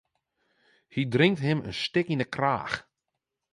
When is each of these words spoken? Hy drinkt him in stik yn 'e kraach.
Hy 0.93 1.01
drinkt 1.13 1.41
him 1.47 1.59
in 1.69 1.75
stik 1.83 2.07
yn 2.13 2.23
'e 2.23 2.27
kraach. 2.35 2.75